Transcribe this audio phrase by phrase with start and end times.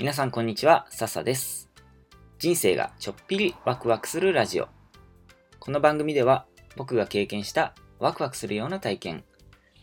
[0.00, 1.68] 皆さんこんにちは、笹です。
[2.38, 4.68] 人生がちょっぴりワクワクするラジオ。
[5.58, 9.24] この番組では僕が経験したワクワクするような体験、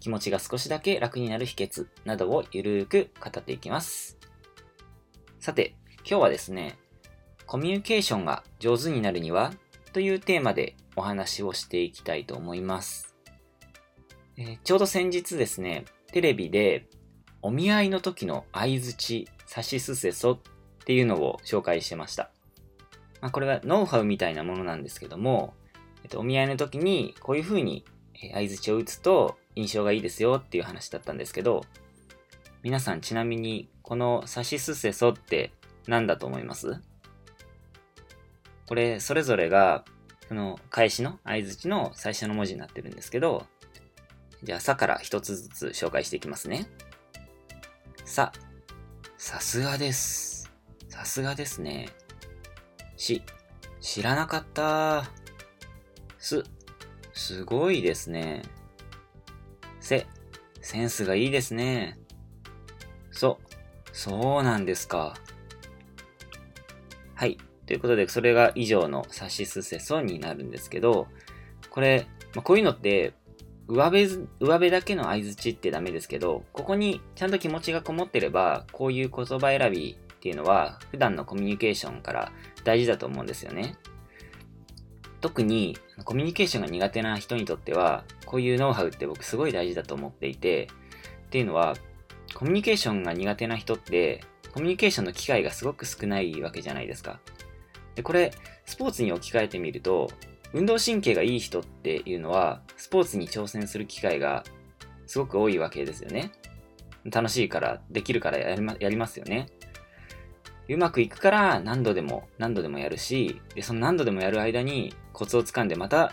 [0.00, 4.18] 気持ちが少しだけ楽になる秘訣などをゆるーく語っていきます。
[5.38, 6.76] さて、今日はですね、
[7.46, 9.52] コミュニケーションが上手になるには
[9.92, 13.14] というテーマでお話をしていきたいと思います。
[14.36, 16.88] えー、ちょうど先日ですね、テレビで
[17.42, 20.38] お見合いの時の相づち、さしすせそっ
[20.84, 22.30] ていうのを紹介してました。
[23.20, 25.54] まあ、これはノウハウみたいなものなんですけども、
[26.04, 27.84] えっと、お見合いの時にこういう風に
[28.32, 31.64] 相づちを打つと印象がいいですよっていう話だったんですけど、
[32.62, 35.50] 皆さんちなみにこのさしすせそって
[35.88, 36.80] 何だと思います？
[38.68, 39.84] これそれぞれが
[40.28, 43.46] その返しの相づちの最初の文字になってるんですけど、
[44.44, 46.68] じゃあさから一つずつ紹介していきますね。
[48.04, 48.30] さ、
[49.22, 50.50] さすがです。
[50.88, 51.90] さすがですね。
[52.96, 53.22] し、
[53.78, 55.04] 知らなかった。
[56.16, 56.42] す、
[57.12, 58.40] すごいですね。
[59.78, 60.06] せ、
[60.62, 61.98] センスがいいですね。
[63.10, 63.38] そ、
[63.92, 65.14] そうなんですか。
[67.14, 67.36] はい。
[67.66, 71.08] ということで、それが以上のさしすせそになるんですけど、
[71.68, 73.12] これ、まあ、こういうのって、
[73.70, 82.32] 上辺、上辺だけの相づちってダメですけど、ここにちゃんと気持ちがこもってれば、こういう言葉選びっていうのは、普段のコミュニケーションから
[82.64, 83.76] 大事だと思うんですよね。
[85.20, 90.68] 特に、コミュニケーションが苦手な人にとっては、こういうノウハウって僕すごい大事だと思っていて、
[91.26, 91.76] っていうのは、
[92.34, 97.20] コミュニケーションが苦手な人って、コミュニケーションの機会がすごく少ないわけじゃないですか。
[97.94, 98.32] で、これ、
[98.64, 100.10] スポーツに置き換えてみると、
[100.52, 104.44] 運動神経がいい人っていうのは、スポーツに挑戦する機会が
[105.06, 106.32] すごく多いわけですよね。
[107.04, 109.46] 楽しいから、できるからやり,、ま、やりますよね。
[110.68, 116.12] うまくいくから何度でも何度でもやるし、で、その何度でもやる間にコツをつかんでまた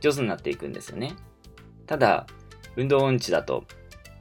[0.00, 1.14] 上手になっていくんですよね。
[1.86, 2.26] ただ、
[2.76, 3.64] 運動音痴だと、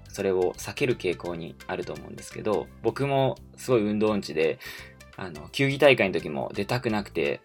[0.08, 4.60] それを避ける傾向にあると思うんですけど、僕もすごい運動音痴で、
[5.18, 7.42] あの、球技大会の時も出たくなくて、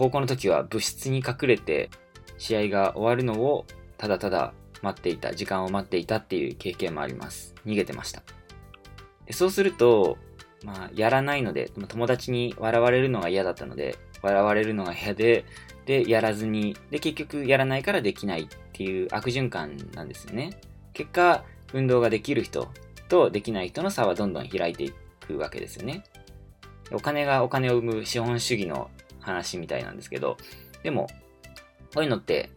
[0.00, 1.90] 高校の時は部室に隠れて
[2.38, 3.66] 試合が終わるのを
[3.98, 7.54] ただただ待っていた、時間を待っていたっていう経験もあります。
[7.66, 8.22] 逃げてました。
[9.30, 10.16] そうすると、
[10.64, 15.44] まあ、やらないので、友達に笑われるのが嫌だったので、笑われるのが嫌で、
[15.84, 20.58] で、やらずに、で、結局やらないからできないっていう悪循環なんですよね。
[20.94, 21.44] 結果、
[21.74, 22.70] 運動ができる人
[23.10, 24.92] とできない人の差はどんどん開いてい
[25.26, 26.04] くわけですよね。
[26.90, 28.90] お金がお金を生む資本主義の
[29.20, 30.36] 話みたいなんですけど、
[30.82, 31.08] でも、
[31.94, 32.50] こういうのって、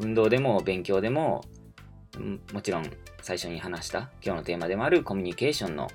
[0.00, 1.44] 運動でも勉強でも、
[2.52, 2.90] もちろん
[3.22, 5.88] 最初に話した今日のテーマでもあるコミュニケーションの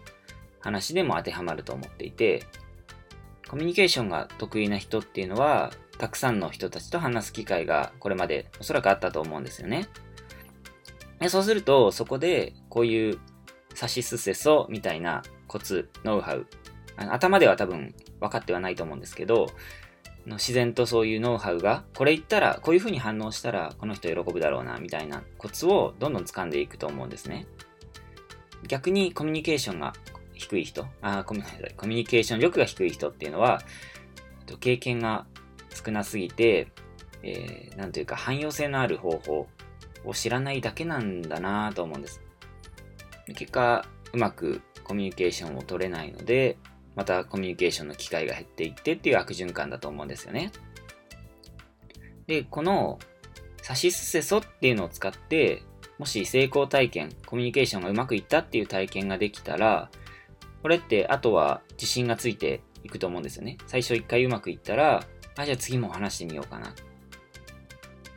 [0.60, 2.44] 話でも当てはまると思っていて、
[3.50, 9.88] コミュニケーションが得意な人っていうのは、たくさんの人たちと話す機会がこれまでおそらくあったと思うんですよね。
[11.20, 13.20] でそうすると、そこでこういう
[13.76, 16.48] 差しすせそみたいなコツ、ノウハウ、
[16.96, 19.48] あの頭では多分分かってはないと思うんですけど、
[20.28, 27.46] の自然とそういうノウハウが、これ言ったら、こういう風に反応したら、この人喜ぶだろうな、みたいなコツをどんどん掴んでいくと思うんですね。
[28.68, 29.94] 逆にコミュニケーションが
[30.34, 31.44] 低い人、あコミ
[31.76, 33.62] コミュニケーション力が低い人っていうのは、
[34.60, 35.26] 経験が
[35.86, 36.68] 少なすぎて、
[37.24, 39.48] えー、というか汎用性のある方法
[40.06, 42.22] を知らないだけなんだなと思うんです。
[43.36, 46.58] 結果、うまくコミュニケーションを取れないので、
[46.96, 50.52] またコミュニケーションの機会が減っていってっていう悪循環だと思うんですよね。
[52.28, 53.00] で、この、
[53.62, 55.64] さしすせそっていうのを使って、
[55.98, 59.90] もし成功体験、コミュニケーションがうまくいったっていう体験ができたら、
[60.62, 63.58] これってあとは自信がついていくと思うんですよね。
[63.68, 65.06] 最初一回うまくいったら、
[65.36, 66.74] あ、じゃあ次も話してみようかな。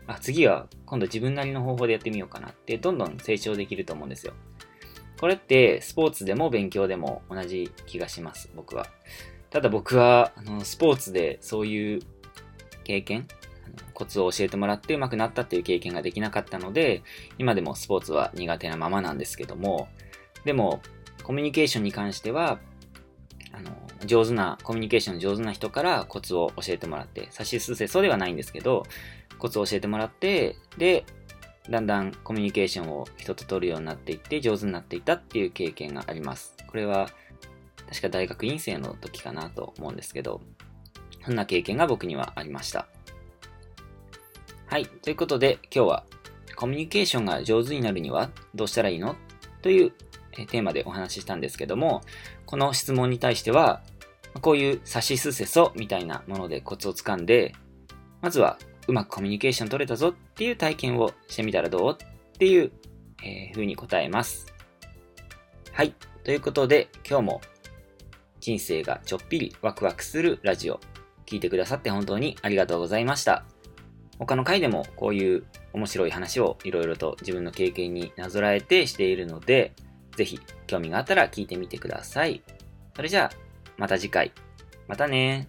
[0.06, 4.34] あ、次は今度自分なりの方法でやってみようかなって、どんどん成長できると思うんですよ。
[5.20, 8.86] これってスポーツでも勉強でも同じ気がします、僕は。
[9.50, 12.00] ただ僕は、あの、スポーツでそういう
[12.84, 13.26] 経験、
[13.94, 17.02] コツを教えてもらって上手くなったっていう経験ができなかったので、
[17.38, 19.88] 今でもスポーツは苦手なままなんですけども、
[20.44, 20.82] でも、
[21.22, 22.58] コミュニケーションに関しては、
[23.52, 23.70] あの、
[24.04, 28.84] 上手な、コミュニケーション上手な人からコツを教えてもらって、差しすせそうではないんですけど、
[29.38, 31.04] コツを教えてもらって、で、
[31.68, 36.56] だんだんコミュニケーションを人と取るようになっていって上手になっていたっていう経験があります。
[36.66, 37.08] これは
[37.88, 40.40] 確か大学院生の時かなと思うんですけど、
[41.24, 42.86] そんな経験が僕にはありました。
[44.66, 44.86] はい。
[44.86, 46.04] ということで今日は
[46.54, 49.16] コミュニケーションが上手になるにはどうしたらいいの？
[49.62, 49.92] という
[50.32, 52.02] テーマでお話ししたんですけども、
[52.44, 53.82] この質問に対しては、
[54.42, 57.54] こういうサシスセソみたいなものでコツをつかんで、
[58.20, 62.72] まずはうまくコミュニケーション取れたぞっていう体験をしてみたらどうっていう、
[63.22, 64.46] えー、風に答えます。
[65.72, 65.94] はい。
[66.24, 67.40] ということで、今日も
[68.40, 70.80] 人生がちょっぴりワクワクするラジオ、
[71.26, 73.44] 聞いてくださって本当にありがとうございました。
[74.18, 79.74] 他の回でもこういう面白い話をいろいろと自分の経験になぞらえてしているので、
[80.16, 82.42] ぜひ興味があったら聞いてみてください。
[82.94, 83.36] それじゃあ、
[83.76, 84.32] また次回。
[84.88, 85.48] またね